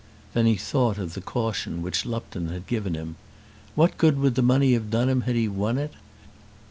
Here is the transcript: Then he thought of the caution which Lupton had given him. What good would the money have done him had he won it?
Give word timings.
Then 0.33 0.47
he 0.47 0.55
thought 0.55 0.97
of 0.97 1.13
the 1.13 1.21
caution 1.21 1.83
which 1.83 2.07
Lupton 2.07 2.47
had 2.49 2.65
given 2.65 2.95
him. 2.95 3.17
What 3.75 3.99
good 3.99 4.17
would 4.17 4.33
the 4.33 4.41
money 4.41 4.73
have 4.73 4.89
done 4.89 5.09
him 5.09 5.21
had 5.29 5.35
he 5.35 5.47
won 5.47 5.77
it? 5.77 5.93